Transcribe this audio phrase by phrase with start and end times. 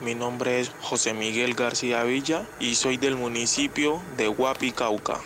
[0.00, 5.20] Mi nombre es José Miguel García Villa y soy del municipio de Huapi, Cauca.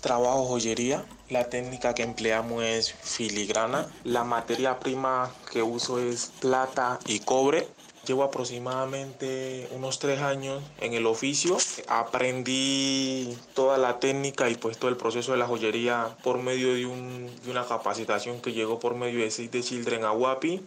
[0.00, 1.04] Trabajo joyería.
[1.30, 3.88] La técnica que empleamos es filigrana.
[4.04, 7.66] La materia prima que uso es plata y cobre.
[8.06, 11.56] Llevo aproximadamente unos tres años en el oficio.
[11.88, 16.86] Aprendí toda la técnica y pues todo el proceso de la joyería por medio de,
[16.86, 20.62] una capacitación que llegó por medio de Save Children a Huapi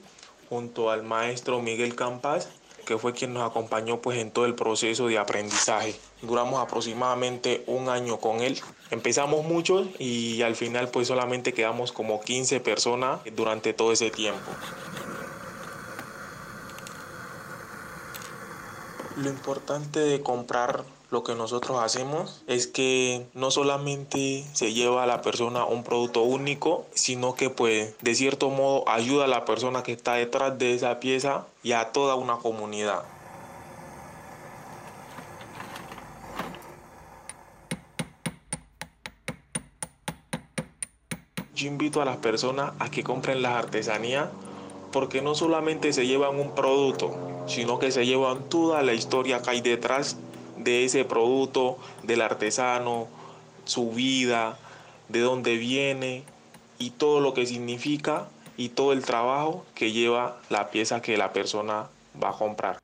[0.49, 2.49] junto al maestro Miguel Campas
[2.87, 5.93] que fue quien nos acompañó pues en todo el proceso de aprendizaje.
[6.21, 8.59] Duramos aproximadamente un año con él.
[8.89, 14.49] Empezamos muchos y al final pues solamente quedamos como 15 personas durante todo ese tiempo.
[19.17, 25.07] Lo importante de comprar lo que nosotros hacemos es que no solamente se lleva a
[25.07, 29.83] la persona un producto único, sino que pues de cierto modo ayuda a la persona
[29.83, 33.03] que está detrás de esa pieza y a toda una comunidad.
[41.55, 44.27] Yo invito a las personas a que compren las artesanías
[44.91, 47.15] porque no solamente se llevan un producto,
[47.47, 50.17] sino que se llevan toda la historia que hay detrás
[50.57, 53.07] de ese producto, del artesano,
[53.65, 54.57] su vida,
[55.09, 56.23] de dónde viene
[56.79, 58.27] y todo lo que significa
[58.57, 61.87] y todo el trabajo que lleva la pieza que la persona
[62.21, 62.79] va a comprar.